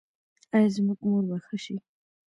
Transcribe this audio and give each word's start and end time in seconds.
ایا 0.55 0.69
زما 0.75 0.93
مور 1.03 1.23
به 1.29 1.37
ښه 1.45 1.57
شي؟ 1.63 1.75